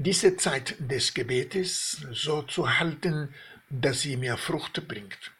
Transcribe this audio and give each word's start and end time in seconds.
diese 0.00 0.36
Zeit 0.36 0.76
des 0.78 1.12
Gebetes 1.12 2.06
so 2.12 2.42
zu 2.42 2.78
halten, 2.78 3.34
dass 3.68 4.02
sie 4.02 4.16
mir 4.16 4.36
Frucht 4.36 4.86
bringt. 4.86 5.32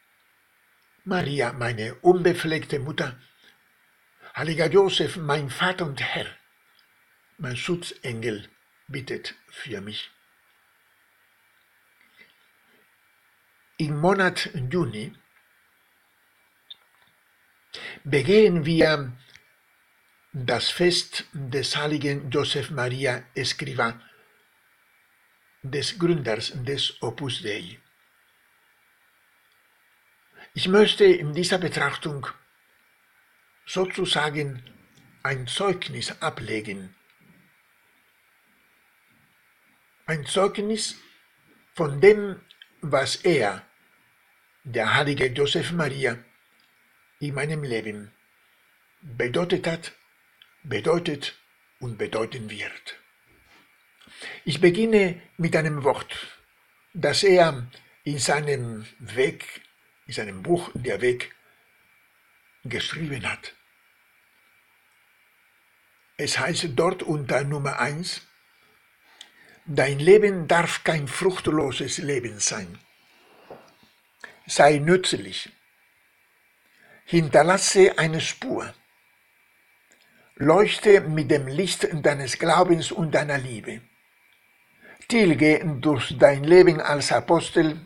Maria, 1.05 1.53
meine 1.53 1.95
unbefleckte 2.03 2.81
Mutter, 2.81 3.17
heiliger 4.35 4.69
Josef, 4.69 5.17
mein 5.17 5.49
Vater 5.49 5.87
und 5.87 6.03
Herr, 6.03 6.27
mein 7.39 7.57
Schutzengel, 7.57 8.49
bittet 8.89 9.37
für 9.49 9.81
mich. 9.81 10.11
Im 13.77 14.01
Monat 14.01 14.51
Juni 14.73 15.13
begehen 18.03 18.67
wir 18.67 19.17
das 20.33 20.69
Fest 20.69 21.27
des 21.33 21.77
heiligen 21.77 22.29
Josef 22.29 22.71
Maria 22.71 23.23
Escriva 23.37 24.01
des 25.63 25.99
Gründers 25.99 26.53
des 26.55 27.03
Opus 27.03 27.43
Dei. 27.43 27.79
Ich 30.55 30.69
möchte 30.69 31.05
in 31.05 31.35
dieser 31.35 31.59
Betrachtung 31.59 32.27
sozusagen 33.67 34.63
ein 35.23 35.47
Zeugnis 35.47 36.23
ablegen. 36.23 36.95
Ein 40.07 40.25
Zeugnis 40.25 40.97
von 41.75 42.01
dem, 42.01 42.41
was 42.81 43.17
er, 43.17 43.67
der 44.65 44.95
heilige 44.95 45.27
Josef 45.27 45.73
Maria, 45.73 46.19
in 47.21 47.35
meinem 47.35 47.63
Leben 47.63 48.13
bedeutet 49.03 49.67
hat, 49.67 49.93
bedeutet 50.63 51.39
und 51.81 51.99
bedeuten 51.99 52.49
wird. 52.49 52.99
Ich 54.45 54.61
beginne 54.61 55.21
mit 55.37 55.55
einem 55.55 55.85
Wort, 55.85 56.39
das 56.93 57.23
er 57.23 57.67
in 58.05 58.19
seinem 58.19 58.87
Weg, 58.99 59.45
in 60.07 60.15
seinem 60.15 60.43
Buch 60.43 60.71
Der 60.75 61.01
Weg 61.01 61.35
geschrieben 62.65 63.31
hat. 63.31 63.55
Es 66.17 66.39
heißt 66.39 66.71
dort 66.75 67.03
unter 67.03 67.45
Nummer 67.45 67.79
eins: 67.79 68.23
Dein 69.67 69.99
Leben 69.99 70.49
darf 70.49 70.83
kein 70.83 71.07
fruchtloses 71.07 71.99
Leben 71.99 72.41
sein. 72.41 72.79
Sei 74.47 74.79
nützlich. 74.79 75.51
Hinterlasse 77.05 77.99
eine 77.99 78.21
Spur. 78.21 78.75
Leuchte 80.37 81.03
mit 81.03 81.31
dem 81.31 81.47
Licht 81.47 81.87
deines 82.05 82.39
Glaubens 82.39 82.91
und 82.93 83.13
deiner 83.15 83.39
Liebe 83.39 83.83
tilge 85.09 85.65
durch 85.81 86.17
dein 86.19 86.45
Leben 86.45 86.81
als 86.81 87.13
Apostel 87.13 87.81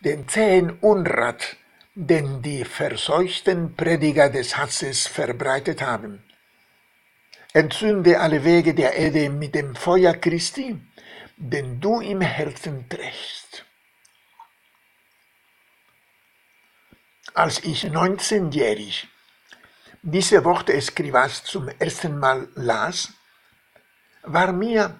den 0.00 0.26
zähen 0.28 0.70
Unrat, 0.80 1.56
den 1.94 2.42
die 2.42 2.64
verseuchten 2.64 3.76
Prediger 3.76 4.28
des 4.28 4.56
Hasses 4.56 5.06
verbreitet 5.06 5.82
haben. 5.82 6.24
Entzünde 7.52 8.18
alle 8.18 8.42
Wege 8.44 8.74
der 8.74 8.94
Erde 8.94 9.30
mit 9.30 9.54
dem 9.54 9.76
Feuer 9.76 10.14
Christi, 10.14 10.80
den 11.36 11.80
du 11.80 12.00
im 12.00 12.20
Herzen 12.20 12.88
trägst. 12.88 13.64
Als 17.34 17.62
ich 17.62 17.84
19-jährig 17.84 19.08
diese 20.02 20.44
Worte 20.44 20.72
Escrivas 20.72 21.44
zum 21.44 21.68
ersten 21.68 22.18
Mal 22.18 22.48
las, 22.54 23.12
war 24.22 24.52
mir 24.52 24.98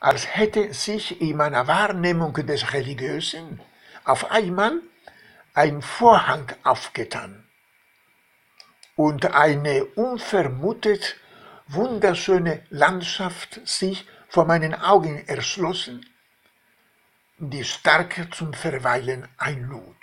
als 0.00 0.36
hätte 0.36 0.72
sich 0.72 1.20
in 1.20 1.36
meiner 1.36 1.66
Wahrnehmung 1.66 2.32
des 2.34 2.72
Religiösen 2.72 3.60
auf 4.04 4.30
einmal 4.30 4.80
ein 5.54 5.82
Vorhang 5.82 6.52
aufgetan 6.62 7.44
und 8.96 9.34
eine 9.34 9.84
unvermutet 9.84 11.16
wunderschöne 11.66 12.64
Landschaft 12.70 13.60
sich 13.64 14.06
vor 14.28 14.44
meinen 14.44 14.74
Augen 14.74 15.26
erschlossen, 15.26 16.06
die 17.38 17.64
stark 17.64 18.28
zum 18.34 18.52
Verweilen 18.52 19.28
einlud. 19.36 19.96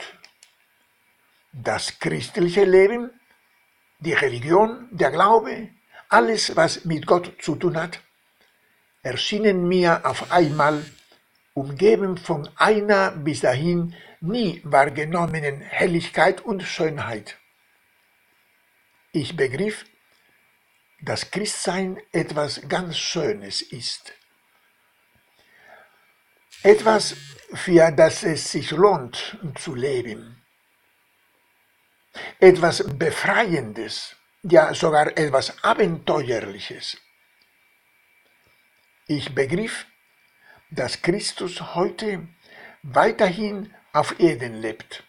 Das 1.51 1.99
christliche 1.99 2.65
Leben, 2.65 3.09
die 3.99 4.13
Religion, 4.13 4.87
der 4.91 5.11
Glaube, 5.11 5.69
alles, 6.09 6.55
was 6.55 6.85
mit 6.85 7.07
Gott 7.07 7.33
zu 7.41 7.55
tun 7.55 7.77
hat, 7.77 7.99
erschienen 9.05 9.67
mir 9.67 10.01
auf 10.03 10.31
einmal, 10.31 10.83
umgeben 11.53 12.17
von 12.17 12.49
einer 12.55 13.11
bis 13.11 13.41
dahin 13.41 13.95
nie 14.19 14.61
wahrgenommenen 14.65 15.61
Helligkeit 15.61 16.41
und 16.41 16.63
Schönheit. 16.63 17.37
Ich 19.11 19.37
begriff, 19.37 19.85
dass 21.01 21.29
Christsein 21.29 22.01
etwas 22.11 22.67
ganz 22.67 22.97
Schönes 22.97 23.61
ist. 23.61 24.13
Etwas, 26.63 27.15
für 27.53 27.91
das 27.91 28.23
es 28.23 28.51
sich 28.51 28.71
lohnt 28.71 29.37
zu 29.55 29.75
leben. 29.75 30.43
Etwas 32.39 32.83
Befreiendes, 32.97 34.15
ja 34.41 34.73
sogar 34.73 35.15
etwas 35.15 35.63
Abenteuerliches. 35.63 36.97
Ich 39.07 39.35
begriff, 39.35 39.85
dass 40.71 41.03
Christus 41.03 41.75
heute 41.75 42.27
weiterhin 42.81 43.71
auf 43.93 44.19
Erden 44.19 44.55
lebt 44.55 45.03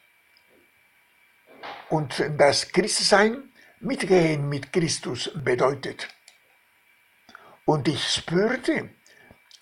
und 1.89 2.23
dass 2.37 2.73
Christsein 2.73 3.51
Mitgehen 3.81 4.51
mit 4.51 4.71
Christus 4.71 5.31
bedeutet. 5.35 6.09
Und 7.65 7.89
ich 7.89 8.07
spürte, 8.07 8.91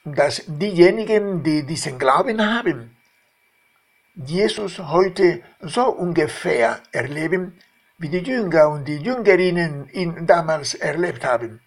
dass 0.04 0.42
diejenigen, 0.48 1.44
die 1.44 1.64
diesen 1.64 2.00
Glauben 2.00 2.44
haben, 2.44 2.96
Jesus 4.16 4.80
heute 4.80 5.44
so 5.60 5.90
ungefähr 5.90 6.82
erleben, 6.90 7.56
wie 7.98 8.08
die 8.08 8.18
Jünger 8.18 8.68
und 8.68 8.86
die 8.86 8.98
Jüngerinnen 8.98 9.88
ihn 9.90 10.26
damals 10.26 10.74
erlebt 10.74 11.24
haben. 11.24 11.60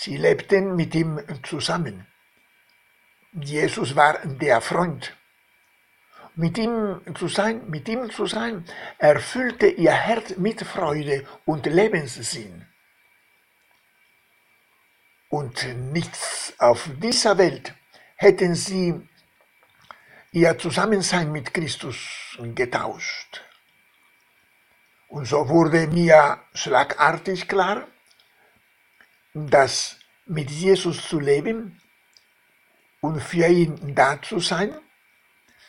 Sie 0.00 0.16
lebten 0.16 0.76
mit 0.76 0.94
ihm 0.94 1.20
zusammen. 1.42 2.06
Jesus 3.32 3.96
war 3.96 4.14
der 4.24 4.60
Freund. 4.60 5.16
Mit 6.36 6.56
ihm 6.56 7.00
zu 7.16 7.26
sein, 7.26 7.68
mit 7.68 7.88
ihm 7.88 8.08
zu 8.08 8.26
sein, 8.26 8.64
erfüllte 8.98 9.66
ihr 9.66 9.90
Herz 9.90 10.36
mit 10.36 10.60
Freude 10.62 11.26
und 11.46 11.66
Lebenssinn. 11.66 12.64
Und 15.30 15.66
nichts 15.92 16.54
auf 16.58 16.88
dieser 17.02 17.36
Welt 17.36 17.74
hätten 18.14 18.54
sie 18.54 19.08
ihr 20.30 20.56
Zusammensein 20.58 21.32
mit 21.32 21.52
Christus 21.52 22.38
getauscht. 22.54 23.42
Und 25.08 25.26
so 25.26 25.48
wurde 25.48 25.88
mir 25.88 26.38
schlagartig 26.54 27.48
klar, 27.48 27.88
dass 29.34 29.98
mit 30.26 30.50
Jesus 30.50 31.08
zu 31.08 31.20
leben 31.20 31.80
und 33.00 33.20
für 33.20 33.46
ihn 33.46 33.94
da 33.94 34.20
zu 34.20 34.40
sein, 34.40 34.78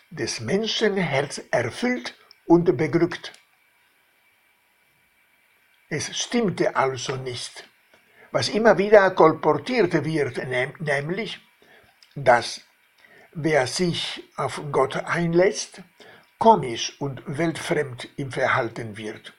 des 0.10 0.40
Menschen 0.40 0.98
Herz 0.98 1.42
erfüllt 1.52 2.16
und 2.46 2.76
beglückt. 2.76 3.34
Es 5.90 6.18
stimmte 6.18 6.76
also 6.76 7.16
nicht, 7.16 7.68
was 8.32 8.50
immer 8.50 8.78
wieder 8.78 9.12
kolportiert 9.12 9.94
wird, 10.04 10.38
nämlich, 10.80 11.40
dass 12.16 12.62
wer 13.34 13.68
sich 13.68 14.24
auf 14.36 14.62
Gott 14.72 14.96
einlässt, 14.96 15.82
komisch 16.38 17.00
und 17.00 17.22
weltfremd 17.26 18.10
im 18.18 18.32
Verhalten 18.32 18.98
wird. 18.98 19.34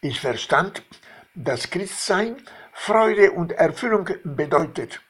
Ich 0.00 0.20
verstand, 0.20 0.82
dass 1.34 1.70
Christsein 1.70 2.36
Freude 2.76 3.32
und 3.32 3.52
Erfüllung 3.52 4.10
bedeutet 4.24 5.00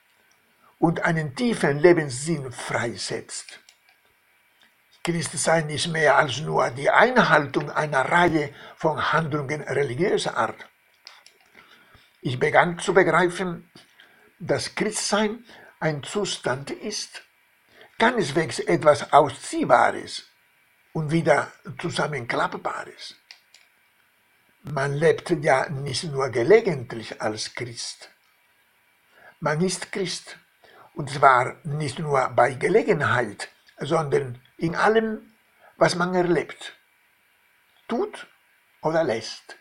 und 0.79 1.01
einen 1.01 1.35
tiefen 1.35 1.79
Lebenssinn 1.79 2.53
freisetzt. 2.53 3.59
Christsein 5.03 5.69
ist 5.71 5.89
mehr 5.89 6.17
als 6.17 6.41
nur 6.41 6.71
die 6.71 6.89
Einhaltung 6.89 7.71
einer 7.71 8.03
Reihe 8.03 8.55
von 8.77 9.13
Handlungen 9.13 9.63
religiöser 9.63 10.37
Art. 10.37 10.69
Ich 12.21 12.39
begann 12.39 12.79
zu 12.79 12.95
begreifen, 12.95 13.71
dass 14.39 14.75
Christsein 14.75 15.45
ein 15.81 16.03
Zustand 16.03 16.71
ist, 16.71 17.23
keineswegs 17.99 18.61
etwas 18.61 19.13
Ausziehbares 19.13 20.25
und 20.93 21.11
wieder 21.11 21.51
Zusammenklappbares. 21.81 23.17
Man 24.67 24.95
lebt 24.95 25.29
ja 25.45 25.69
nicht 25.69 26.05
nur 26.05 26.31
gelegentlich 26.31 27.21
als 27.21 27.55
Christ. 27.55 28.09
Man 29.39 29.61
ist 29.61 29.93
Christ, 29.93 30.39
und 30.95 31.11
zwar 31.11 31.57
nicht 31.65 31.99
nur 31.99 32.31
bei 32.31 32.55
Gelegenheit, 32.55 33.51
sondern 33.77 34.41
in 34.57 34.75
allem, 34.75 35.35
was 35.77 35.97
man 35.97 36.15
erlebt, 36.15 36.73
tut 37.89 38.27
oder 38.81 39.05
lässt. 39.05 39.59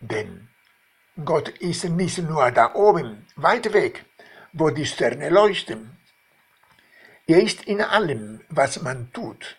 Denn 0.00 0.48
Gott 1.22 1.50
ist 1.50 1.84
nicht 1.84 2.16
nur 2.16 2.50
da 2.52 2.74
oben, 2.74 3.26
weit 3.36 3.70
weg, 3.74 4.06
wo 4.54 4.70
die 4.70 4.86
Sterne 4.86 5.28
leuchten. 5.28 5.98
Er 7.26 7.42
ist 7.42 7.64
in 7.64 7.82
allem, 7.82 8.40
was 8.48 8.80
man 8.80 9.12
tut, 9.12 9.58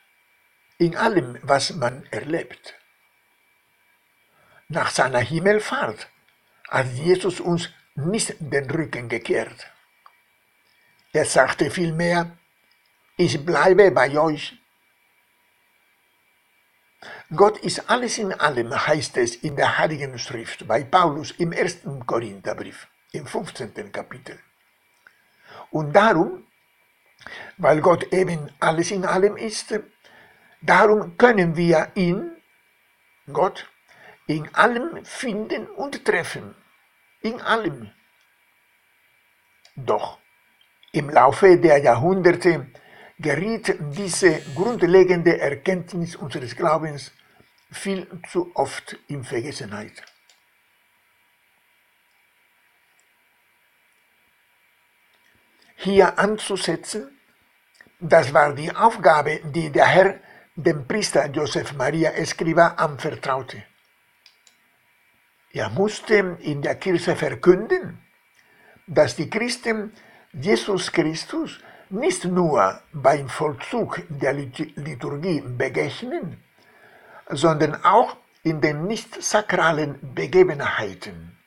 in 0.80 0.96
allem, 0.96 1.38
was 1.44 1.76
man 1.76 2.08
erlebt. 2.10 2.74
Nach 4.68 4.90
seiner 4.90 5.20
Himmelfahrt 5.20 6.08
hat 6.70 6.88
Jesus 6.94 7.40
uns 7.40 7.70
nicht 7.94 8.36
den 8.40 8.70
Rücken 8.70 9.08
gekehrt. 9.08 9.68
Er 11.14 11.26
sagte 11.26 11.70
vielmehr, 11.70 12.32
ich 13.16 13.46
bleibe 13.46 13.92
bei 13.92 14.18
euch. 14.18 14.58
Gott 17.36 17.60
ist 17.60 17.90
alles 17.90 18.18
in 18.18 18.34
allem, 18.34 18.74
heißt 18.88 19.18
es 19.18 19.36
in 19.36 19.56
der 19.56 19.78
Heiligen 19.78 20.18
Schrift 20.18 20.68
bei 20.68 20.84
Paulus 20.84 21.32
im 21.32 21.52
ersten 21.52 22.06
Korintherbrief, 22.06 22.88
im 23.12 23.28
15. 23.28 23.92
Kapitel. 23.92 24.40
Und 25.70 25.94
darum, 25.94 26.48
weil 27.58 27.82
Gott 27.82 28.12
eben 28.12 28.52
alles 28.60 28.90
in 28.92 29.06
allem 29.06 29.38
ist, 29.38 29.80
darum 30.62 31.18
können 31.18 31.56
wir 31.56 31.92
ihn, 31.96 32.32
Gott, 33.32 33.68
in 34.28 34.54
allem 34.56 35.06
finden 35.06 35.68
und 35.68 36.04
treffen. 36.06 36.56
In 37.22 37.42
allem. 37.42 37.92
Doch 39.76 40.20
im 40.92 41.10
Laufe 41.10 41.58
der 41.58 41.80
Jahrhunderte 41.80 42.72
geriet 43.20 43.76
diese 43.80 44.42
grundlegende 44.56 45.38
Erkenntnis 45.40 46.16
unseres 46.16 46.56
Glaubens 46.56 47.12
viel 47.72 48.08
zu 48.30 48.52
oft 48.56 48.98
in 49.08 49.24
Vergessenheit. 49.24 50.04
Hier 55.76 56.18
anzusetzen, 56.18 57.20
das 58.00 58.34
war 58.34 58.54
die 58.54 58.74
Aufgabe, 58.74 59.42
die 59.44 59.70
der 59.72 59.88
Herr 59.88 60.20
dem 60.56 60.88
Priester 60.88 61.28
Joseph 61.28 61.74
Maria 61.74 62.12
Escriva 62.12 62.68
anvertraute. 62.78 63.64
Er 65.56 65.70
musste 65.70 66.16
in 66.42 66.62
der 66.62 66.76
Kirche 66.76 67.16
verkünden, 67.16 67.98
dass 68.88 69.16
die 69.16 69.30
Christen 69.30 69.94
Jesus 70.34 70.92
Christus 70.92 71.62
nicht 71.90 72.26
nur 72.26 72.82
beim 72.92 73.30
Vollzug 73.30 74.02
der 74.10 74.34
Liturgie 74.34 75.40
begegnen, 75.40 76.44
sondern 77.30 77.86
auch 77.86 78.18
in 78.44 78.60
den 78.60 78.86
nicht 78.86 79.24
sakralen 79.24 80.14
Begebenheiten, 80.14 81.38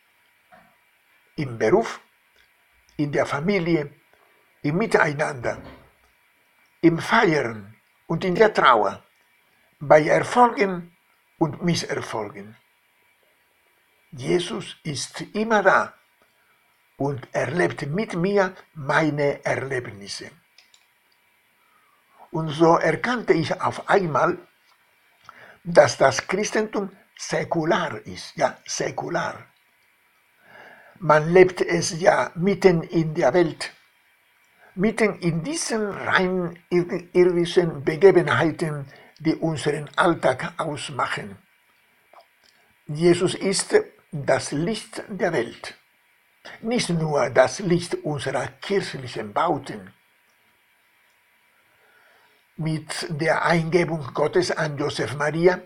im 1.37 1.59
Beruf, 1.59 2.01
in 2.97 3.13
der 3.13 3.27
Familie, 3.27 3.93
im 4.63 4.79
Miteinander, 4.79 5.61
im 6.81 6.99
Feiern 6.99 7.75
und 8.07 8.25
in 8.25 8.35
der 8.35 8.55
Trauer, 8.55 9.05
bei 9.81 10.03
Erfolgen 10.07 10.97
und 11.37 11.63
Misserfolgen. 11.63 12.57
Jesus 14.11 14.77
ist 14.85 15.21
immer 15.35 15.63
da 15.63 15.93
und 16.97 17.29
erlebt 17.33 17.87
mit 17.87 18.15
mir 18.15 18.55
meine 18.75 19.45
Erlebnisse. 19.45 20.31
Und 22.31 22.49
so 22.49 22.77
erkannte 22.77 23.33
ich 23.33 23.61
auf 23.61 23.89
einmal, 23.89 24.39
dass 25.65 25.99
das 25.99 26.27
Christentum 26.27 26.91
säkular 27.19 28.01
ist, 28.07 28.37
ja, 28.37 28.57
säkular. 28.67 29.47
Man 31.01 31.33
lebt 31.33 31.61
es 31.61 32.01
ja 32.01 32.31
mitten 32.35 32.83
in 32.83 33.15
der 33.15 33.33
Welt, 33.35 33.73
mitten 34.75 35.19
in 35.21 35.43
diesen 35.45 35.91
rein 35.91 36.59
irdischen 36.71 37.85
Begebenheiten, 37.85 38.87
die 39.19 39.35
unseren 39.35 39.89
Alltag 39.97 40.55
ausmachen. 40.57 41.37
Jesus 42.87 43.35
ist 43.35 43.75
das 44.11 44.53
Licht 44.53 45.03
der 45.09 45.33
Welt 45.33 45.79
nicht 46.61 46.91
nur 46.91 47.31
das 47.31 47.61
Licht 47.61 47.95
unserer 48.05 48.47
kirchlichen 48.61 49.33
Bauten. 49.33 49.93
Mit 52.57 53.07
der 53.09 53.45
Eingebung 53.45 54.13
Gottes 54.13 54.51
an 54.51 54.77
Josef 54.77 55.15
Maria, 55.15 55.61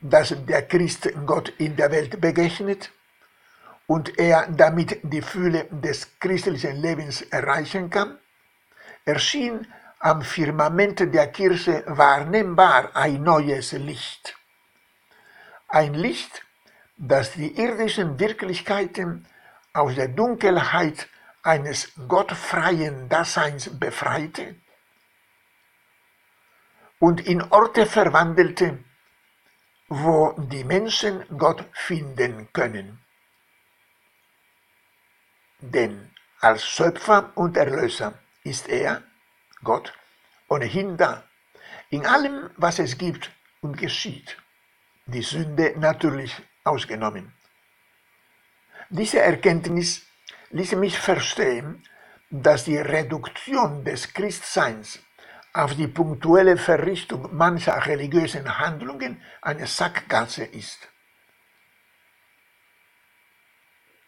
dass 0.00 0.34
der 0.46 0.62
Christ 0.62 1.08
Gott 1.24 1.50
in 1.58 1.76
der 1.76 1.90
Welt 1.90 2.20
begegnet 2.20 2.90
und 3.86 4.18
er 4.18 4.46
damit 4.48 4.98
die 5.02 5.22
Fülle 5.22 5.64
des 5.70 6.18
christlichen 6.18 6.76
Lebens 6.76 7.22
erreichen 7.22 7.88
kann, 7.88 8.18
erschien 9.06 9.66
am 10.00 10.20
Firmament 10.22 11.00
der 11.14 11.28
Kirche 11.28 11.82
wahrnehmbar 11.86 12.94
ein 12.94 13.22
neues 13.22 13.72
Licht. 13.72 14.36
Ein 15.68 15.94
Licht, 15.94 16.42
das 16.98 17.32
die 17.32 17.56
irdischen 17.56 18.18
Wirklichkeiten 18.18 19.26
aus 19.72 19.94
der 19.94 20.08
Dunkelheit 20.08 21.08
eines 21.42 21.92
gottfreien 22.08 23.08
Daseins 23.08 23.78
befreite 23.78 24.56
und 26.98 27.20
in 27.26 27.40
Orte 27.52 27.86
verwandelte, 27.86 28.82
wo 29.88 30.34
die 30.36 30.64
Menschen 30.64 31.24
Gott 31.38 31.64
finden 31.72 32.48
können. 32.52 33.00
Denn 35.60 36.10
als 36.40 36.64
Schöpfer 36.66 37.32
und 37.36 37.56
Erlöser 37.56 38.18
ist 38.42 38.68
er, 38.68 39.02
Gott, 39.62 39.92
ohnehin 40.48 40.96
da, 40.96 41.24
in 41.90 42.04
allem, 42.06 42.50
was 42.56 42.80
es 42.80 42.98
gibt 42.98 43.30
und 43.60 43.78
geschieht, 43.78 44.36
die 45.06 45.22
Sünde 45.22 45.74
natürlich 45.78 46.36
ausgenommen. 46.68 47.32
Diese 48.90 49.20
Erkenntnis 49.20 50.02
ließ 50.50 50.72
mich 50.76 50.98
verstehen, 50.98 51.82
dass 52.30 52.64
die 52.64 52.78
Reduktion 52.78 53.84
des 53.84 54.12
Christseins 54.12 55.00
auf 55.52 55.74
die 55.74 55.88
punktuelle 55.88 56.56
Verrichtung 56.56 57.34
mancher 57.36 57.84
religiösen 57.86 58.58
Handlungen 58.58 59.22
eine 59.42 59.66
Sackgasse 59.66 60.44
ist. 60.44 60.88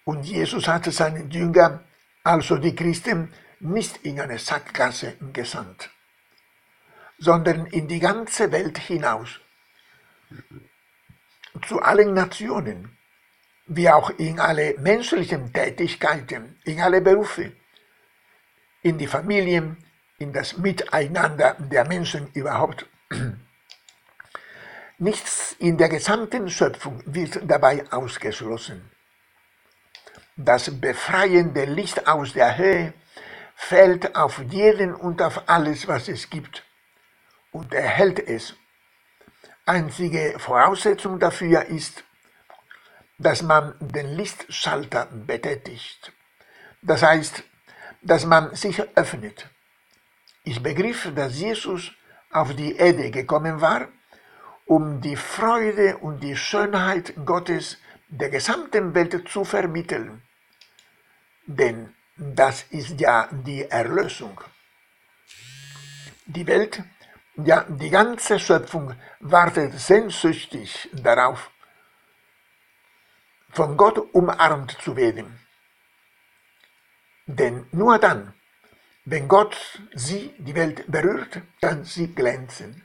Und 0.05 0.25
Jesus 0.25 0.69
hatte 0.69 0.91
seinen 0.91 1.31
Jünger, 1.31 1.85
also 2.25 2.57
die 2.57 2.75
Christen, 2.75 3.33
nicht 3.61 3.99
in 4.05 4.21
eine 4.21 4.39
Sackgasse 4.39 5.17
gesandt, 5.33 5.91
sondern 7.19 7.67
in 7.67 7.89
die 7.89 8.01
ganze 8.01 8.51
Welt 8.53 8.79
hinaus, 8.79 9.41
zu 11.67 11.81
allen 11.81 12.15
Nationen, 12.15 12.97
wie 13.67 13.89
auch 13.89 14.11
in 14.11 14.41
alle 14.41 14.77
menschlichen 14.79 15.53
Tätigkeiten, 15.53 16.59
in 16.65 16.81
alle 16.81 17.01
Berufe, 17.01 17.53
in 18.83 18.99
die 18.99 19.07
Familien, 19.07 19.77
in 20.19 20.33
das 20.33 20.59
Miteinander 20.59 21.57
der 21.59 21.87
Menschen 21.87 22.31
überhaupt. 22.35 22.87
Nichts 24.99 25.57
in 25.59 25.79
der 25.79 25.89
gesamten 25.89 26.51
Schöpfung 26.51 27.03
wird 27.07 27.41
dabei 27.51 27.85
ausgeschlossen. 27.91 28.91
Das 30.37 30.81
befreiende 30.81 31.65
Licht 31.65 32.07
aus 32.07 32.33
der 32.33 32.57
Höhe 32.57 32.93
fällt 33.55 34.15
auf 34.15 34.43
jeden 34.51 34.95
und 34.95 35.23
auf 35.23 35.49
alles, 35.49 35.87
was 35.87 36.09
es 36.09 36.29
gibt, 36.29 36.65
und 37.53 37.73
erhält 37.73 38.19
es. 38.19 38.55
Einzige 39.71 40.35
Voraussetzung 40.41 41.21
dafür 41.21 41.65
ist, 41.67 42.03
dass 43.19 43.41
man 43.41 43.75
den 43.79 44.17
Lichtschalter 44.17 45.07
betätigt. 45.13 46.13
Das 46.83 47.05
heißt, 47.05 47.45
dass 48.03 48.27
man 48.27 48.53
sich 48.57 48.83
öffnet. 48.97 49.49
Ich 50.43 50.61
begriff, 50.61 51.13
dass 51.15 51.39
Jesus 51.39 51.93
auf 52.33 52.57
die 52.57 52.75
Erde 52.75 53.13
gekommen 53.13 53.61
war, 53.61 53.87
um 54.67 55.01
die 55.01 55.15
Freude 55.15 55.99
und 55.99 56.19
die 56.21 56.37
Schönheit 56.37 57.15
Gottes 57.25 57.79
der 58.09 58.31
gesamten 58.31 58.93
Welt 58.97 59.29
zu 59.29 59.45
vermitteln. 59.45 60.21
Denn 61.47 61.95
das 62.17 62.65
ist 62.71 63.01
ja 63.01 63.29
die 63.31 63.63
Erlösung. 63.71 64.41
Die 66.27 66.49
Welt, 66.49 66.83
ja 67.37 67.65
die 67.69 67.91
ganze 67.91 68.39
Schöpfung 68.39 68.95
wartet 69.21 69.79
sehnsüchtig 69.79 70.89
darauf, 70.93 71.51
von 73.51 73.77
Gott 73.77 73.99
umarmt 74.13 74.73
zu 74.83 74.97
werden. 74.97 75.41
Denn 77.27 77.67
nur 77.73 77.99
dann, 77.99 78.35
wenn 79.05 79.29
Gott 79.29 79.57
sie, 79.95 80.35
die 80.39 80.55
Welt, 80.55 80.85
berührt, 80.91 81.43
kann 81.61 81.85
sie 81.85 82.15
glänzen. 82.15 82.83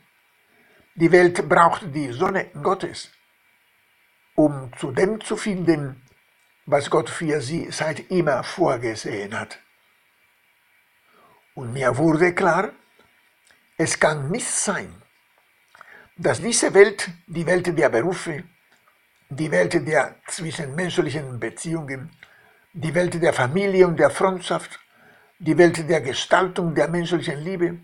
Die 0.95 1.11
Welt 1.11 1.47
braucht 1.49 1.93
die 1.93 2.11
Sonne 2.11 2.45
Gottes, 2.61 3.11
um 4.35 4.71
zu 4.77 4.91
dem 4.91 5.19
zu 5.21 5.35
finden, 5.35 6.01
was 6.65 6.89
Gott 6.89 7.09
für 7.09 7.41
sie 7.41 7.69
seit 7.71 8.11
immer 8.11 8.43
vorgesehen 8.43 9.39
hat. 9.39 9.59
Und 11.53 11.73
mir 11.73 11.97
wurde 11.97 12.33
klar, 12.33 12.71
es 13.77 13.99
kann 13.99 14.31
nicht 14.31 14.47
sein, 14.47 14.93
dass 16.17 16.41
diese 16.41 16.73
Welt, 16.73 17.09
die 17.27 17.45
Welt 17.45 17.77
der 17.77 17.89
Berufe, 17.89 18.43
die 19.29 19.51
Welt 19.51 19.73
der 19.73 20.15
zwischenmenschlichen 20.27 21.39
Beziehungen, 21.39 22.09
die 22.73 22.93
Welt 22.93 23.21
der 23.21 23.33
Familie 23.33 23.87
und 23.87 23.97
der 23.97 24.09
Freundschaft, 24.09 24.79
die 25.39 25.57
Welt 25.57 25.89
der 25.89 26.01
Gestaltung 26.01 26.73
der 26.73 26.87
menschlichen 26.87 27.39
Liebe. 27.39 27.77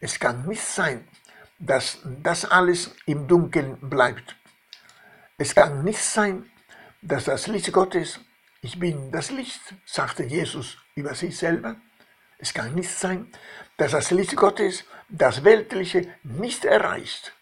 Es 0.00 0.20
kann 0.20 0.46
nicht 0.46 0.62
sein, 0.62 1.06
dass 1.58 1.98
das 2.22 2.44
alles 2.44 2.94
im 3.06 3.26
Dunkeln 3.26 3.78
bleibt. 3.80 4.36
Es 5.36 5.54
kann 5.54 5.82
nicht 5.82 5.98
sein, 5.98 6.48
dass 7.02 7.24
das 7.24 7.48
Licht 7.48 7.72
Gottes, 7.72 8.20
ich 8.60 8.78
bin 8.78 9.10
das 9.10 9.30
Licht, 9.30 9.60
sagte 9.84 10.22
Jesus 10.22 10.78
über 10.94 11.14
sich 11.14 11.36
selber. 11.36 11.76
Es 12.38 12.52
kann 12.54 12.74
nicht 12.74 12.90
sein, 12.90 13.32
dass 13.76 13.92
das 13.92 14.10
Licht 14.10 14.36
Gottes 14.36 14.84
das 15.08 15.44
Weltliche 15.44 16.14
nicht 16.22 16.64
erreicht. 16.64 17.32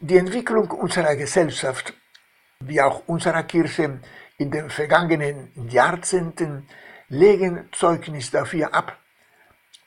Die 0.00 0.16
Entwicklung 0.16 0.70
unserer 0.70 1.16
Gesellschaft 1.16 1.92
wie 2.60 2.80
auch 2.80 3.02
unserer 3.06 3.42
Kirche 3.44 4.00
in 4.36 4.50
den 4.50 4.70
vergangenen 4.70 5.50
Jahrzehnten 5.68 6.68
legen 7.08 7.68
Zeugnis 7.72 8.30
dafür 8.30 8.74
ab, 8.74 8.98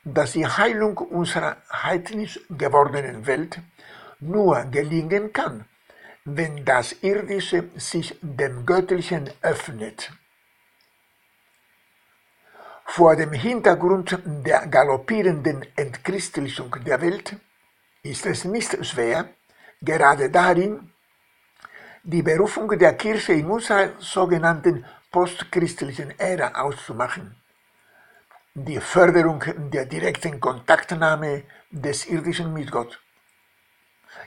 dass 0.04 0.34
die 0.34 0.48
Heilung 0.48 0.98
unserer 0.98 1.58
heidnisch 1.72 2.40
gewordenen 2.50 3.26
Welt 3.28 3.60
nur 4.20 4.64
gelingen 4.66 5.32
kann, 5.34 5.66
wenn 6.26 6.66
das 6.66 6.94
Irdische 7.02 7.70
sich 7.76 8.18
dem 8.22 8.66
Göttlichen 8.66 9.30
öffnet. 9.42 10.12
Vor 12.94 13.16
dem 13.16 13.32
Hintergrund 13.32 14.20
der 14.26 14.68
galoppierenden 14.68 15.66
Entchristlichung 15.78 16.76
der 16.86 17.00
Welt 17.00 17.38
ist 18.04 18.26
es 18.26 18.44
nicht 18.44 18.86
schwer, 18.86 19.30
gerade 19.82 20.30
darin 20.30 20.92
die 22.04 22.22
Berufung 22.22 22.68
der 22.78 22.96
Kirche 22.96 23.32
in 23.32 23.46
unserer 23.46 23.92
sogenannten 24.00 24.86
postchristlichen 25.10 26.20
Ära 26.20 26.50
auszumachen, 26.62 27.34
die 28.56 28.82
Förderung 28.82 29.42
der 29.72 29.86
direkten 29.86 30.42
Kontaktnahme 30.42 31.44
des 31.70 32.08
Irdischen 32.08 32.52
mit 32.52 32.70
Gott. 32.70 33.00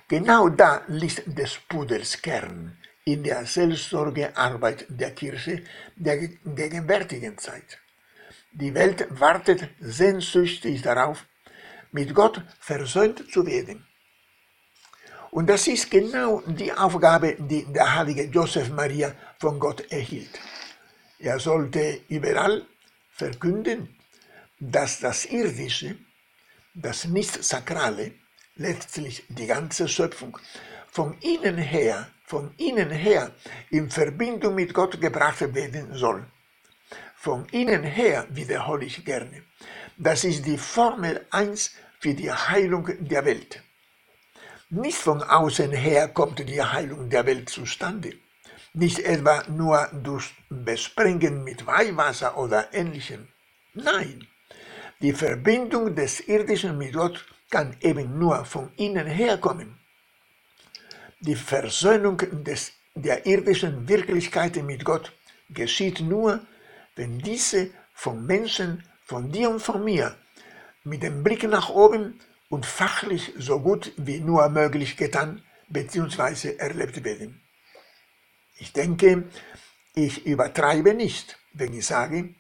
Genau 0.08 0.48
da 0.48 0.80
liegt 0.86 1.38
des 1.38 1.58
Pudels 1.68 2.22
Kern 2.22 2.78
in 3.04 3.24
der 3.24 3.44
Seelsorgearbeit 3.44 4.86
der 4.88 5.10
Kirche 5.10 5.62
der 5.96 6.16
gegenwärtigen 6.16 7.36
Zeit. 7.36 7.83
Die 8.56 8.72
Welt 8.72 9.06
wartet 9.10 9.68
sehnsüchtig 9.80 10.80
darauf, 10.82 11.26
mit 11.90 12.14
Gott 12.14 12.40
versöhnt 12.60 13.24
zu 13.32 13.44
werden. 13.44 13.84
Und 15.32 15.48
das 15.48 15.66
ist 15.66 15.90
genau 15.90 16.40
die 16.46 16.72
Aufgabe, 16.72 17.34
die 17.36 17.64
der 17.72 17.96
heilige 17.96 18.22
Joseph 18.26 18.70
Maria 18.70 19.12
von 19.40 19.58
Gott 19.58 19.80
erhielt. 19.90 20.38
Er 21.18 21.40
sollte 21.40 22.02
überall 22.08 22.64
verkünden, 23.10 23.96
dass 24.60 25.00
das 25.00 25.24
Irdische, 25.24 25.96
das 26.74 27.06
Nicht-Sakrale, 27.06 28.12
letztlich 28.54 29.24
die 29.30 29.48
ganze 29.48 29.88
Schöpfung, 29.88 30.38
von 30.86 31.18
innen 31.18 31.58
her, 31.58 32.06
von 32.24 32.54
innen 32.56 32.90
her 32.92 33.32
in 33.70 33.90
Verbindung 33.90 34.54
mit 34.54 34.72
Gott 34.72 35.00
gebracht 35.00 35.52
werden 35.54 35.92
soll. 35.94 36.24
Von 37.24 37.46
innen 37.52 37.84
her 37.84 38.26
wiederhole 38.28 38.84
ich 38.84 39.02
gerne. 39.02 39.44
Das 39.96 40.24
ist 40.24 40.44
die 40.44 40.58
Formel 40.58 41.24
1 41.30 41.70
für 41.98 42.12
die 42.12 42.30
Heilung 42.30 42.86
der 42.98 43.24
Welt. 43.24 43.62
Nicht 44.68 44.98
von 44.98 45.22
außen 45.22 45.72
her 45.72 46.08
kommt 46.08 46.38
die 46.46 46.62
Heilung 46.62 47.08
der 47.08 47.24
Welt 47.24 47.48
zustande. 47.48 48.12
Nicht 48.74 48.98
etwa 48.98 49.42
nur 49.48 49.88
durch 50.02 50.34
Besprengen 50.50 51.44
mit 51.44 51.66
Weihwasser 51.66 52.36
oder 52.36 52.74
ähnlichem. 52.74 53.28
Nein, 53.72 54.28
die 55.00 55.14
Verbindung 55.14 55.94
des 55.94 56.20
Irdischen 56.28 56.76
mit 56.76 56.92
Gott 56.92 57.24
kann 57.48 57.74
eben 57.80 58.18
nur 58.18 58.44
von 58.44 58.70
innen 58.76 59.06
herkommen. 59.06 59.78
Die 61.20 61.36
Versöhnung 61.36 62.18
des, 62.44 62.72
der 62.94 63.24
irdischen 63.24 63.88
Wirklichkeit 63.88 64.56
mit 64.56 64.84
Gott 64.84 65.10
geschieht 65.48 66.00
nur, 66.00 66.46
wenn 66.96 67.18
diese 67.18 67.70
von 67.94 68.26
Menschen, 68.26 68.84
von 69.02 69.30
dir 69.30 69.50
und 69.50 69.60
von 69.60 69.84
mir, 69.84 70.16
mit 70.84 71.02
dem 71.02 71.22
Blick 71.22 71.42
nach 71.44 71.70
oben 71.70 72.20
und 72.48 72.66
fachlich 72.66 73.32
so 73.38 73.60
gut 73.60 73.92
wie 73.96 74.20
nur 74.20 74.48
möglich 74.48 74.96
getan 74.96 75.42
bzw. 75.68 76.56
erlebt 76.56 77.02
werden. 77.04 77.42
Ich 78.56 78.72
denke, 78.72 79.24
ich 79.94 80.26
übertreibe 80.26 80.94
nicht, 80.94 81.38
wenn 81.52 81.72
ich 81.72 81.86
sage, 81.86 82.34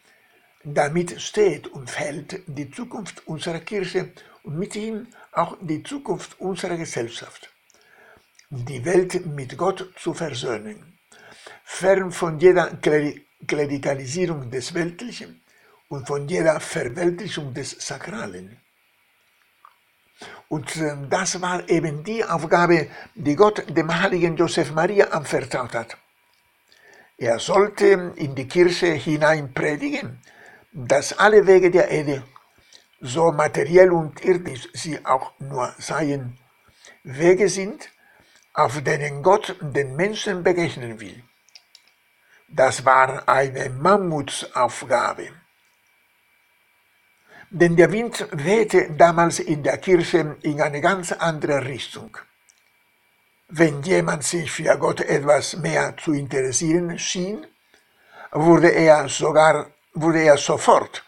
damit 0.64 1.20
steht 1.20 1.66
und 1.68 1.90
fällt 1.90 2.42
die 2.46 2.70
Zukunft 2.70 3.26
unserer 3.26 3.60
Kirche 3.60 4.12
und 4.42 4.58
mit 4.58 4.76
ihm 4.76 5.08
auch 5.32 5.56
die 5.60 5.82
Zukunft 5.82 6.40
unserer 6.40 6.76
Gesellschaft. 6.76 7.50
Die 8.50 8.84
Welt 8.84 9.26
mit 9.26 9.56
Gott 9.58 9.92
zu 9.96 10.14
versöhnen, 10.14 10.98
fern 11.64 12.12
von 12.12 12.38
jeder 12.38 12.72
Klerikalisierung 13.46 14.50
des 14.50 14.74
Weltlichen 14.74 15.42
und 15.88 16.06
von 16.06 16.28
jeder 16.28 16.60
Verweltlichung 16.60 17.54
des 17.54 17.70
Sakralen. 17.70 18.60
Und 20.48 20.76
ähm, 20.76 21.08
das 21.10 21.40
war 21.40 21.68
eben 21.68 22.04
die 22.04 22.24
Aufgabe, 22.24 22.88
die 23.14 23.36
Gott 23.36 23.64
dem 23.76 24.00
heiligen 24.00 24.36
Joseph 24.36 24.72
Maria 24.72 25.08
anvertraut 25.08 25.74
hat. 25.74 25.96
Er 27.16 27.38
sollte 27.38 28.12
in 28.16 28.34
die 28.34 28.48
Kirche 28.48 28.92
hinein 28.92 29.52
predigen, 29.52 30.20
dass 30.72 31.16
alle 31.18 31.46
Wege 31.46 31.70
der 31.70 31.88
Erde, 31.88 32.24
so 33.00 33.32
materiell 33.32 33.92
und 33.92 34.24
irdisch 34.24 34.68
sie 34.72 35.04
auch 35.04 35.32
nur 35.38 35.74
seien, 35.78 36.38
Wege 37.04 37.48
sind, 37.48 37.90
auf 38.54 38.82
denen 38.82 39.22
Gott 39.22 39.56
den 39.60 39.94
Menschen 39.96 40.42
begegnen 40.42 41.00
will. 41.00 41.22
Das 42.48 42.84
war 42.84 43.28
eine 43.28 43.70
Mammutsaufgabe 43.70 45.30
denn 47.54 47.76
der 47.76 47.92
Wind 47.92 48.26
wehte 48.32 48.90
damals 48.96 49.38
in 49.38 49.62
der 49.62 49.78
Kirche 49.78 50.36
in 50.42 50.60
eine 50.60 50.80
ganz 50.80 51.12
andere 51.12 51.64
Richtung. 51.64 52.18
Wenn 53.48 53.80
jemand 53.82 54.24
sich 54.24 54.50
für 54.50 54.76
Gott 54.76 55.00
etwas 55.00 55.56
mehr 55.58 55.96
zu 55.96 56.12
interessieren 56.12 56.98
schien, 56.98 57.46
wurde 58.32 58.70
er 58.70 59.08
sogar, 59.08 59.70
wurde 59.92 60.22
er 60.22 60.36
sofort 60.36 61.04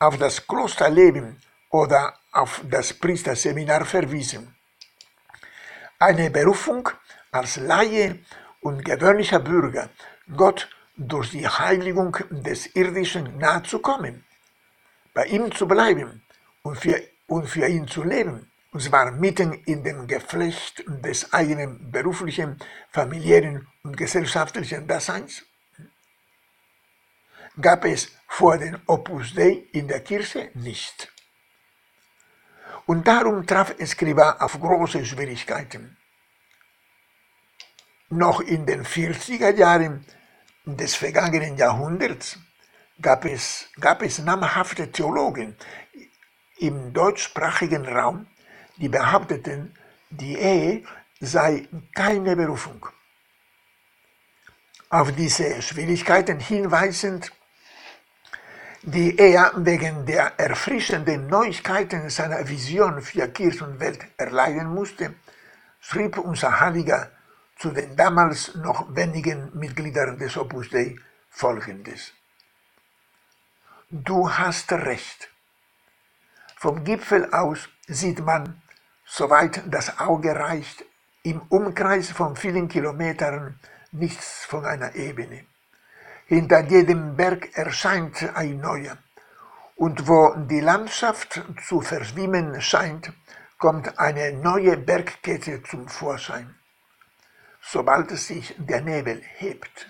auf 0.00 0.18
das 0.18 0.44
Klosterleben 0.44 1.40
oder 1.70 2.14
auf 2.32 2.60
das 2.68 2.92
Priesterseminar 2.92 3.84
verwiesen. 3.84 4.52
Eine 6.00 6.28
Berufung 6.28 6.88
als 7.30 7.56
Laie 7.58 8.18
und 8.62 8.84
gewöhnlicher 8.84 9.38
Bürger, 9.38 9.90
Gott 10.36 10.68
durch 10.96 11.30
die 11.30 11.46
Heiligung 11.46 12.16
des 12.30 12.74
Irdischen 12.74 13.38
nahezukommen 13.38 14.24
bei 15.12 15.26
ihm 15.26 15.52
zu 15.52 15.66
bleiben 15.66 16.22
und 16.62 16.76
für, 16.78 17.00
und 17.26 17.46
für 17.46 17.66
ihn 17.66 17.86
zu 17.86 18.02
leben, 18.02 18.50
und 18.72 18.82
zwar 18.82 19.10
mitten 19.12 19.52
in 19.52 19.84
dem 19.84 20.06
Geflecht 20.06 20.84
des 20.86 21.32
eigenen 21.32 21.90
beruflichen, 21.90 22.58
familiären 22.90 23.66
und 23.82 23.96
gesellschaftlichen 23.96 24.86
Daseins. 24.86 25.44
gab 27.60 27.84
es 27.84 28.10
vor 28.26 28.58
den 28.58 28.80
Opus 28.86 29.34
Dei 29.34 29.64
in 29.72 29.86
der 29.86 30.00
Kirche 30.00 30.50
nicht. 30.54 31.12
Und 32.86 33.06
darum 33.06 33.46
traf 33.46 33.74
Escriva 33.78 34.36
auf 34.40 34.60
große 34.60 35.04
Schwierigkeiten. 35.06 35.96
Noch 38.14 38.40
in 38.40 38.64
den 38.64 38.84
40er 38.84 39.56
Jahren 39.56 40.04
des 40.64 40.94
vergangenen 40.94 41.56
Jahrhunderts 41.56 42.38
gab 43.02 43.24
es, 43.24 43.66
gab 43.80 44.02
es 44.02 44.20
namhafte 44.20 44.92
Theologen 44.92 45.56
im 46.58 46.92
deutschsprachigen 46.92 47.84
Raum, 47.88 48.28
die 48.76 48.88
behaupteten, 48.88 49.76
die 50.10 50.36
Ehe 50.36 50.84
sei 51.18 51.66
keine 51.92 52.36
Berufung. 52.36 52.86
Auf 54.90 55.10
diese 55.10 55.60
Schwierigkeiten 55.60 56.38
hinweisend, 56.38 57.32
die 58.82 59.18
er 59.18 59.50
wegen 59.56 60.06
der 60.06 60.38
erfrischenden 60.38 61.26
Neuigkeiten 61.26 62.08
seiner 62.10 62.48
Vision 62.48 63.02
für 63.02 63.26
Kirche 63.26 63.64
und 63.64 63.80
Welt 63.80 64.06
erleiden 64.16 64.72
musste, 64.72 65.14
schrieb 65.80 66.16
unser 66.18 66.60
Heiliger 66.60 67.10
zu 67.56 67.70
den 67.70 67.96
damals 67.96 68.54
noch 68.54 68.94
wenigen 68.94 69.50
Mitgliedern 69.58 70.18
des 70.18 70.36
Opus 70.36 70.70
Dei 70.70 70.96
folgendes. 71.30 72.12
Du 73.90 74.30
hast 74.30 74.72
recht. 74.72 75.30
Vom 76.56 76.84
Gipfel 76.84 77.32
aus 77.32 77.68
sieht 77.86 78.20
man, 78.20 78.62
soweit 79.04 79.62
das 79.66 79.98
Auge 79.98 80.34
reicht, 80.34 80.84
im 81.22 81.40
Umkreis 81.48 82.10
von 82.10 82.36
vielen 82.36 82.68
Kilometern 82.68 83.58
nichts 83.92 84.44
von 84.44 84.64
einer 84.64 84.94
Ebene. 84.94 85.44
Hinter 86.26 86.60
jedem 86.60 87.16
Berg 87.16 87.56
erscheint 87.56 88.22
ein 88.34 88.58
neuer. 88.58 88.96
Und 89.76 90.08
wo 90.08 90.34
die 90.36 90.60
Landschaft 90.60 91.42
zu 91.66 91.80
verschwimmen 91.80 92.60
scheint, 92.60 93.12
kommt 93.58 93.98
eine 93.98 94.32
neue 94.32 94.76
Bergkette 94.76 95.62
zum 95.62 95.88
Vorschein, 95.88 96.54
sobald 97.66 98.10
sich 98.10 98.54
der 98.58 98.80
Nebel 98.80 99.22
hebt. 99.38 99.88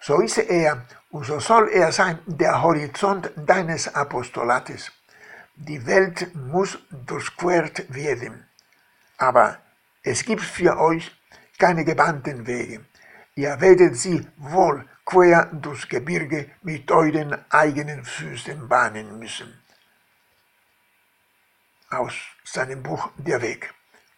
So 0.00 0.20
ist 0.20 0.38
er 0.38 0.86
und 1.10 1.26
so 1.26 1.38
soll 1.40 1.68
er 1.70 1.92
sein, 1.92 2.18
der 2.26 2.62
Horizont 2.62 3.30
deines 3.36 3.94
Apostolates. 3.94 4.92
Die 5.54 5.84
Welt 5.86 6.34
muss 6.34 6.78
durchquert 6.90 7.92
werden. 7.94 8.46
Aber 9.18 9.58
es 10.02 10.24
gibt 10.24 10.42
für 10.42 10.78
euch 10.78 11.10
keine 11.58 11.84
gebannten 11.84 12.46
Wege. 12.46 12.84
Ihr 13.34 13.60
werdet 13.60 13.96
sie 13.96 14.26
wohl 14.36 14.84
quer 15.04 15.46
durchs 15.52 15.88
Gebirge 15.88 16.50
mit 16.62 16.90
euren 16.90 17.36
eigenen 17.50 18.04
Füßen 18.04 18.68
bahnen 18.68 19.18
müssen. 19.18 19.62
Aus 21.90 22.14
seinem 22.44 22.82
Buch 22.82 23.10
Der 23.16 23.40
Weg 23.40 23.72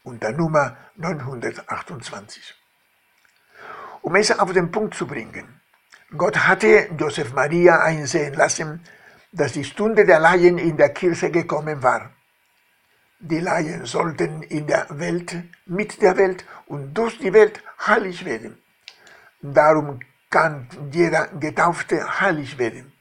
unter 0.08 0.32
Nummer 0.32 0.76
928. 0.96 2.54
Um 4.02 4.16
es 4.16 4.30
auf 4.38 4.52
den 4.52 4.70
Punkt 4.70 4.94
zu 4.94 5.06
bringen, 5.06 5.60
Gott 6.16 6.36
hatte 6.48 6.88
Josef 6.98 7.34
Maria 7.34 7.80
einsehen 7.80 8.32
lassen, 8.34 8.82
dass 9.32 9.52
die 9.52 9.64
Stunde 9.64 10.06
der 10.06 10.18
Laien 10.18 10.56
in 10.56 10.76
der 10.78 10.94
Kirche 10.94 11.30
gekommen 11.30 11.82
war. 11.82 12.10
Die 13.20 13.40
Laien 13.40 13.84
sollten 13.84 14.42
in 14.42 14.66
der 14.66 14.86
Welt, 14.90 15.36
mit 15.66 16.00
der 16.00 16.16
Welt 16.16 16.46
und 16.66 16.94
durch 16.94 17.18
die 17.18 17.34
Welt 17.34 17.62
heilig 17.86 18.24
werden. 18.24 18.56
Darum 19.42 20.00
kann 20.30 20.68
jeder 20.90 21.26
Getaufte 21.28 22.20
heilig 22.20 22.56
werden. 22.58 22.92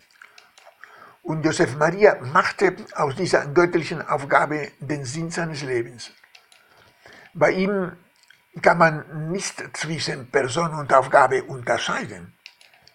Und 1.21 1.45
Josef 1.45 1.75
Maria 1.77 2.17
machte 2.21 2.75
aus 2.95 3.15
dieser 3.15 3.45
göttlichen 3.47 4.01
Aufgabe 4.01 4.71
den 4.79 5.05
Sinn 5.05 5.29
seines 5.29 5.62
Lebens. 5.62 6.12
Bei 7.38 7.52
ihm 7.52 7.91
kann 8.63 8.80
man 8.80 9.30
nicht 9.32 9.63
zwischen 9.78 10.32
Person 10.32 10.73
und 10.73 10.91
Aufgabe 10.91 11.43
unterscheiden. 11.43 12.34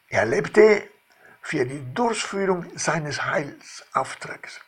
Er 0.09 0.27
lebte 0.27 0.89
für 1.41 1.65
die 1.65 1.95
Durchführung 1.95 2.67
seines 2.75 3.25
Heilsauftrags, 3.25 4.61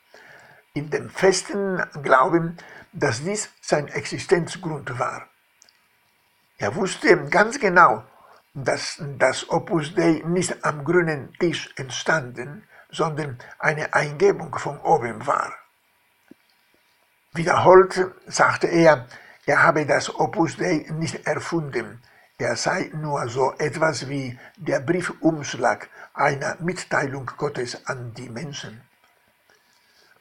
in 0.75 0.91
dem 0.91 1.11
festen 1.11 1.83
Glauben, 2.05 2.57
dass 2.93 3.25
dies 3.25 3.51
sein 3.61 3.89
Existenzgrund 3.89 4.97
war. 4.97 5.29
Er 6.59 6.77
wusste 6.77 7.29
ganz 7.29 7.59
genau, 7.59 8.05
dass 8.55 9.03
das 9.19 9.51
Opus 9.51 9.93
Dei 9.97 10.23
nicht 10.25 10.65
am 10.65 10.85
grünen 10.85 11.33
Tisch 11.41 11.75
entstanden, 11.75 12.69
sondern 12.91 13.41
eine 13.59 13.93
Eingebung 13.93 14.57
von 14.57 14.79
oben 14.83 15.27
war. 15.27 15.53
Wiederholt 17.33 18.13
sagte 18.29 18.69
er, 18.69 19.09
er 19.47 19.63
habe 19.63 19.87
das 19.87 20.15
Opus 20.15 20.57
Dei 20.57 20.87
nicht 20.91 21.27
erfunden, 21.27 22.01
er 22.39 22.57
sei 22.57 22.91
nur 22.95 23.29
so 23.29 23.53
etwas 23.59 24.09
wie 24.09 24.39
der 24.57 24.81
Briefumschlag 24.81 25.89
einer 26.15 26.57
Mitteilung 26.61 27.31
Gottes 27.37 27.87
an 27.87 28.13
die 28.15 28.29
Menschen. 28.29 28.81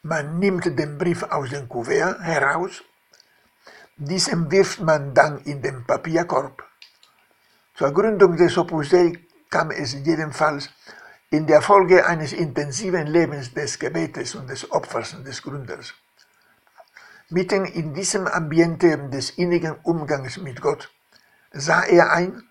Man 0.02 0.40
nimmt 0.40 0.66
den 0.78 0.98
Brief 0.98 1.24
aus 1.24 1.50
dem 1.50 1.68
Kuvert 1.70 2.20
heraus, 2.22 2.84
diesen 3.96 4.52
wirft 4.52 4.82
man 4.82 5.14
dann 5.14 5.40
in 5.40 5.62
den 5.62 5.86
Papierkorb 5.86 6.64
zur 7.76 7.92
Gründung 7.92 8.38
des 8.38 8.56
Opus 8.56 8.90
Dei 8.90 9.14
kam 9.50 9.72
es 9.72 9.94
jedenfalls 9.94 10.70
in 11.32 11.48
der 11.48 11.62
Folge 11.62 12.06
eines 12.06 12.32
intensiven 12.32 13.08
Lebens 13.08 13.52
des 13.52 13.80
Gebetes 13.80 14.36
und 14.36 14.48
des 14.48 14.72
Opfers 14.72 15.16
des 15.24 15.42
Gründers. 15.42 15.94
Mitten 17.34 17.66
in 17.66 17.96
diesem 17.96 18.28
Ambiente 18.28 19.10
des 19.10 19.32
innigen 19.32 19.76
Umgangs 19.82 20.38
mit 20.38 20.62
Gott 20.62 20.92
sah 21.52 21.82
er 21.82 22.12
ein, 22.12 22.44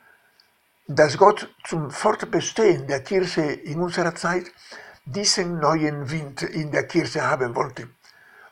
dass 0.88 1.16
Gott 1.16 1.54
zum 1.62 1.88
Fortbestehen 1.92 2.88
der 2.88 3.00
Kirche 3.04 3.42
in 3.42 3.80
unserer 3.80 4.12
Zeit 4.16 4.50
diesen 5.04 5.60
neuen 5.60 6.10
Wind 6.10 6.42
in 6.42 6.72
der 6.72 6.88
Kirche 6.88 7.22
haben 7.22 7.54
wollte, 7.54 7.90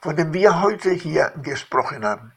von 0.01 0.14
dem 0.14 0.33
wir 0.33 0.62
heute 0.62 0.90
hier 0.93 1.33
gesprochen 1.43 2.05
haben. 2.05 2.31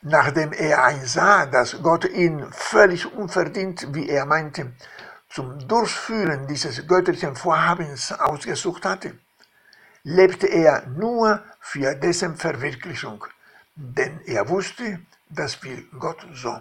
Nachdem 0.00 0.52
er 0.52 0.82
einsah, 0.82 1.46
dass 1.46 1.80
Gott 1.84 2.04
ihn 2.06 2.44
völlig 2.50 3.06
unverdient, 3.06 3.94
wie 3.94 4.08
er 4.08 4.26
meinte, 4.26 4.72
zum 5.28 5.68
Durchführen 5.68 6.48
dieses 6.48 6.84
göttlichen 6.88 7.36
Vorhabens 7.36 8.10
ausgesucht 8.10 8.84
hatte, 8.84 9.16
lebte 10.04 10.46
er 10.46 10.86
nur 10.86 11.42
für 11.60 11.94
dessen 11.94 12.36
Verwirklichung, 12.36 13.24
denn 13.74 14.20
er 14.26 14.48
wusste, 14.48 15.00
das 15.28 15.62
will 15.62 15.86
Gott 15.98 16.26
so. 16.34 16.60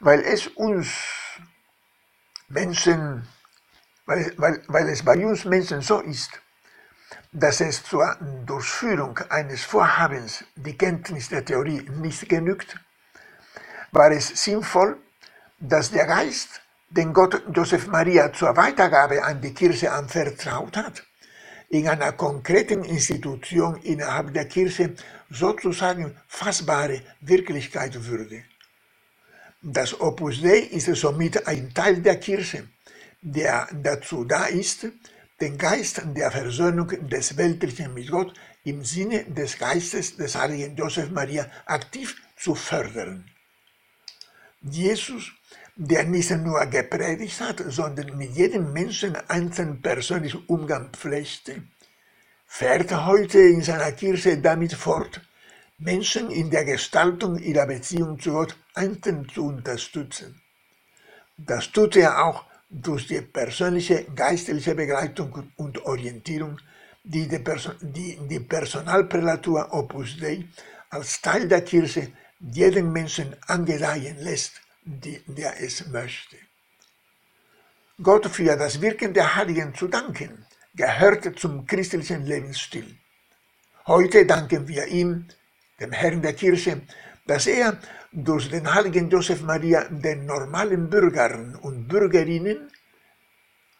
Weil 0.00 0.20
es 0.20 0.46
uns 0.48 0.88
Menschen, 2.48 3.26
weil, 4.06 4.34
weil, 4.36 4.62
weil 4.66 4.88
es 4.90 5.04
bei 5.04 5.24
uns 5.24 5.44
Menschen 5.44 5.80
so 5.80 6.00
ist, 6.00 6.30
dass 7.32 7.60
es 7.60 7.82
zur 7.82 8.16
Durchführung 8.44 9.18
eines 9.30 9.64
Vorhabens 9.64 10.44
die 10.54 10.76
Kenntnis 10.76 11.30
der 11.30 11.44
Theorie 11.44 11.80
nicht 11.88 12.28
genügt, 12.28 12.78
war 13.90 14.10
es 14.10 14.28
sinnvoll, 14.28 14.98
dass 15.58 15.90
der 15.90 16.06
Geist, 16.06 16.60
den 16.90 17.14
Gott 17.14 17.42
Joseph 17.54 17.86
Maria 17.86 18.32
zur 18.32 18.54
Weitergabe 18.56 19.24
an 19.24 19.40
die 19.40 19.54
Kirche 19.54 19.92
anvertraut 19.92 20.76
hat, 20.76 21.06
in 21.72 21.88
einer 21.88 22.12
konkreten 22.12 22.84
Institution 22.84 23.80
innerhalb 23.82 24.34
der 24.34 24.44
Kirche 24.44 24.94
sozusagen 25.30 26.14
fassbare 26.28 27.00
Wirklichkeit 27.22 27.94
würde. 28.04 28.44
Das 29.62 29.98
Opus 29.98 30.42
Dei 30.42 30.58
ist 30.58 30.94
somit 30.96 31.46
ein 31.46 31.72
Teil 31.72 32.02
der 32.02 32.16
Kirche, 32.16 32.68
der 33.22 33.68
dazu 33.72 34.24
da 34.24 34.44
ist, 34.44 34.86
den 35.40 35.56
Geist 35.56 36.02
der 36.04 36.30
Versöhnung 36.30 36.88
des 37.08 37.38
Weltlichen 37.38 37.94
mit 37.94 38.10
Gott 38.10 38.34
im 38.64 38.84
Sinne 38.84 39.24
des 39.24 39.58
Geistes 39.58 40.16
des 40.16 40.34
heiligen 40.34 40.76
Josef 40.76 41.10
Maria 41.10 41.46
aktiv 41.64 42.14
zu 42.36 42.54
fördern. 42.54 43.24
Jesus, 44.60 45.32
der 45.84 46.04
nicht 46.04 46.30
nur 46.30 46.64
gepredigt 46.66 47.40
hat, 47.40 47.62
sondern 47.66 48.16
mit 48.16 48.36
jedem 48.36 48.72
Menschen 48.72 49.16
einzeln 49.28 49.82
persönlichen 49.82 50.44
Umgang 50.46 50.90
pflegte, 50.92 51.62
fährt 52.46 52.92
heute 53.04 53.40
in 53.40 53.62
seiner 53.62 53.90
Kirche 53.92 54.38
damit 54.38 54.74
fort, 54.74 55.20
Menschen 55.78 56.30
in 56.30 56.50
der 56.50 56.64
Gestaltung 56.64 57.36
ihrer 57.38 57.66
Beziehung 57.66 58.20
zu 58.20 58.30
Gott 58.30 58.56
einzeln 58.74 59.28
zu 59.28 59.46
unterstützen. 59.46 60.40
Das 61.36 61.72
tut 61.72 61.96
er 61.96 62.24
auch 62.24 62.44
durch 62.70 63.08
die 63.08 63.20
persönliche 63.20 64.04
geistliche 64.14 64.76
Begleitung 64.76 65.50
und 65.56 65.84
Orientierung, 65.84 66.58
die 67.02 67.26
die, 67.26 67.40
Person, 67.40 67.74
die, 67.80 68.16
die 68.28 68.38
Personalprälatur 68.38 69.74
Opus 69.74 70.16
Dei 70.20 70.44
als 70.90 71.20
Teil 71.20 71.48
der 71.48 71.62
Kirche 71.62 72.12
jeden 72.38 72.92
Menschen 72.92 73.34
angedeihen 73.48 74.18
lässt, 74.18 74.61
die, 74.84 75.22
der 75.26 75.60
es 75.60 75.86
möchte. 75.88 76.36
Gott 78.02 78.26
für 78.26 78.56
das 78.56 78.80
Wirken 78.80 79.14
der 79.14 79.36
Heiligen 79.36 79.74
zu 79.74 79.88
danken, 79.88 80.46
gehört 80.74 81.38
zum 81.38 81.66
christlichen 81.66 82.26
Lebensstil. 82.26 82.96
Heute 83.86 84.26
danken 84.26 84.66
wir 84.66 84.86
ihm, 84.86 85.28
dem 85.78 85.92
Herrn 85.92 86.22
der 86.22 86.32
Kirche, 86.34 86.82
dass 87.26 87.46
er 87.46 87.78
durch 88.12 88.50
den 88.50 88.72
heiligen 88.72 89.10
Josef 89.10 89.42
Maria 89.42 89.84
den 89.84 90.26
normalen 90.26 90.88
Bürgern 90.90 91.54
und 91.56 91.88
Bürgerinnen 91.88 92.70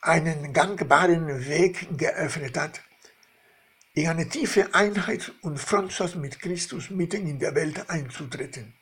einen 0.00 0.52
gangbaren 0.52 1.46
Weg 1.46 1.96
geöffnet 1.96 2.58
hat, 2.58 2.80
in 3.94 4.08
eine 4.08 4.28
tiefe 4.28 4.74
Einheit 4.74 5.32
und 5.42 5.58
Freundschaft 5.58 6.16
mit 6.16 6.40
Christus 6.40 6.90
mitten 6.90 7.26
in 7.26 7.38
der 7.38 7.54
Welt 7.54 7.88
einzutreten. 7.90 8.74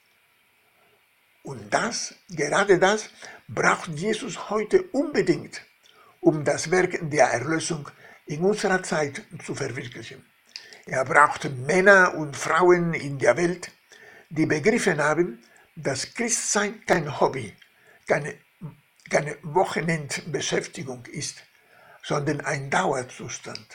Und 1.42 1.72
das, 1.72 2.14
gerade 2.28 2.78
das, 2.78 3.08
braucht 3.48 3.88
Jesus 3.90 4.50
heute 4.50 4.82
unbedingt, 4.92 5.62
um 6.20 6.44
das 6.44 6.70
Werk 6.70 6.98
der 7.02 7.26
Erlösung 7.26 7.88
in 8.26 8.40
unserer 8.42 8.82
Zeit 8.82 9.22
zu 9.44 9.54
verwirklichen. 9.54 10.24
Er 10.86 11.04
braucht 11.04 11.50
Männer 11.66 12.14
und 12.14 12.36
Frauen 12.36 12.94
in 12.94 13.18
der 13.18 13.36
Welt, 13.36 13.70
die 14.28 14.46
begriffen 14.46 15.00
haben, 15.00 15.42
dass 15.76 16.14
Christsein 16.14 16.84
kein 16.86 17.20
Hobby, 17.20 17.54
keine, 18.06 18.34
keine 19.08 19.36
Wochenendbeschäftigung 19.42 21.06
ist, 21.06 21.36
sondern 22.02 22.40
ein 22.40 22.70
Dauerzustand. 22.70 23.66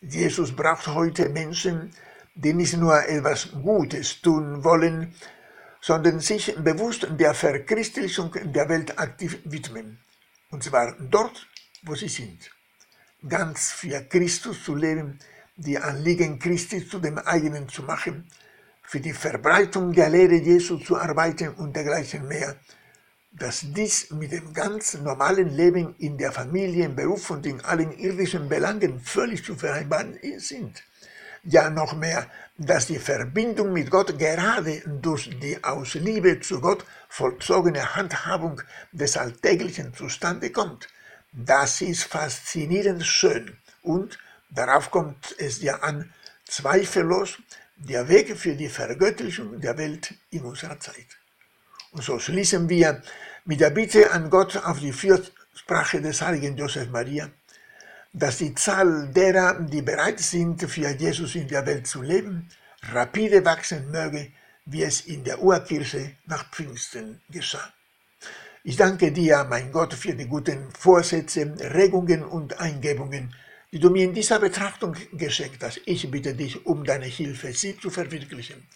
Jesus 0.00 0.54
braucht 0.54 0.86
heute 0.88 1.28
Menschen, 1.28 1.90
die 2.34 2.54
nicht 2.54 2.76
nur 2.76 3.06
etwas 3.06 3.50
Gutes 3.52 4.20
tun 4.22 4.64
wollen, 4.64 5.14
sondern 5.80 6.20
sich 6.20 6.54
bewusst 6.56 7.06
der 7.18 7.34
Verchristlichung 7.34 8.32
der 8.52 8.68
Welt 8.68 8.98
aktiv 8.98 9.38
widmen. 9.44 9.98
Und 10.50 10.64
zwar 10.64 10.96
dort, 10.98 11.46
wo 11.82 11.94
sie 11.94 12.08
sind. 12.08 12.50
Ganz 13.28 13.70
für 13.70 14.00
Christus 14.02 14.64
zu 14.64 14.74
leben, 14.74 15.18
die 15.56 15.78
Anliegen 15.78 16.38
Christi 16.38 16.86
zu 16.86 16.98
dem 16.98 17.18
eigenen 17.18 17.68
zu 17.68 17.82
machen, 17.82 18.26
für 18.82 19.00
die 19.00 19.12
Verbreitung 19.12 19.92
der 19.92 20.08
Lehre 20.08 20.34
Jesu 20.34 20.78
zu 20.78 20.96
arbeiten 20.96 21.50
und 21.50 21.76
dergleichen 21.76 22.26
mehr, 22.26 22.56
dass 23.32 23.64
dies 23.64 24.10
mit 24.10 24.32
dem 24.32 24.52
ganz 24.52 24.94
normalen 24.94 25.48
Leben 25.50 25.94
in 25.98 26.18
der 26.18 26.32
Familie, 26.32 26.86
im 26.86 26.96
Beruf 26.96 27.30
und 27.30 27.46
in 27.46 27.60
allen 27.60 27.92
irdischen 27.92 28.48
Belangen 28.48 29.00
völlig 29.00 29.44
zu 29.44 29.54
vereinbaren 29.54 30.18
sind. 30.38 30.82
Ja, 31.44 31.70
noch 31.70 31.94
mehr, 31.96 32.26
dass 32.62 32.88
die 32.88 32.98
Verbindung 32.98 33.72
mit 33.72 33.90
Gott 33.90 34.18
gerade 34.18 34.82
durch 35.00 35.30
die 35.40 35.64
aus 35.64 35.94
Liebe 35.94 36.40
zu 36.40 36.60
Gott 36.60 36.84
vollzogene 37.08 37.96
Handhabung 37.96 38.60
des 38.92 39.16
Alltäglichen 39.16 39.94
zustande 39.94 40.50
kommt. 40.50 40.86
Das 41.32 41.80
ist 41.80 42.04
faszinierend 42.04 43.06
schön 43.06 43.56
und 43.82 44.18
darauf 44.50 44.90
kommt 44.90 45.34
es 45.38 45.62
ja 45.62 45.76
an, 45.76 46.12
zweifellos 46.44 47.38
der 47.76 48.06
Weg 48.08 48.36
für 48.36 48.54
die 48.54 48.68
Vergöttlichung 48.68 49.58
der 49.58 49.78
Welt 49.78 50.12
in 50.30 50.42
unserer 50.42 50.78
Zeit. 50.78 51.16
Und 51.92 52.04
so 52.04 52.18
schließen 52.18 52.68
wir 52.68 53.02
mit 53.46 53.60
der 53.60 53.70
Bitte 53.70 54.10
an 54.10 54.28
Gott 54.28 54.58
auf 54.58 54.80
die 54.80 54.92
Fürsprache 54.92 56.02
des 56.02 56.20
heiligen 56.20 56.58
Josef 56.58 56.90
Maria, 56.90 57.30
dass 58.12 58.38
die 58.38 58.54
Zahl 58.54 59.08
derer, 59.12 59.60
die 59.60 59.82
bereit 59.82 60.20
sind, 60.20 60.62
für 60.62 60.88
Jesus 60.90 61.34
in 61.34 61.48
der 61.48 61.64
Welt 61.66 61.86
zu 61.86 62.02
leben, 62.02 62.48
rapide 62.92 63.44
wachsen 63.44 63.90
möge, 63.90 64.32
wie 64.66 64.82
es 64.82 65.02
in 65.02 65.24
der 65.24 65.42
Urkirche 65.42 66.16
nach 66.26 66.50
Pfingsten 66.50 67.20
geschah. 67.30 67.72
Ich 68.62 68.76
danke 68.76 69.10
dir, 69.10 69.46
mein 69.48 69.72
Gott, 69.72 69.94
für 69.94 70.14
die 70.14 70.26
guten 70.26 70.70
Vorsätze, 70.78 71.54
Regungen 71.72 72.22
und 72.22 72.60
Eingebungen, 72.60 73.34
die 73.72 73.78
du 73.78 73.88
mir 73.90 74.04
in 74.04 74.12
dieser 74.12 74.38
Betrachtung 74.38 74.94
geschenkt 75.12 75.62
hast. 75.62 75.80
Ich 75.86 76.10
bitte 76.10 76.34
dich 76.34 76.66
um 76.66 76.84
deine 76.84 77.06
Hilfe, 77.06 77.52
sie 77.52 77.78
zu 77.78 77.90
verwirklichen. 77.90 78.66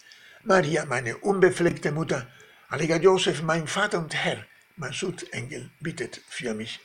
Maria, 0.43 0.85
meine 0.85 1.17
unbefleckte 1.17 1.91
Mutter, 1.91 2.27
heiliger 2.71 2.99
Josef, 2.99 3.43
mein 3.43 3.67
Vater 3.67 3.99
und 3.99 4.15
Herr, 4.15 4.45
mein 4.77 4.93
Schutzengel, 4.93 5.69
bittet 5.81 6.21
für 6.29 6.53
mich. 6.53 6.79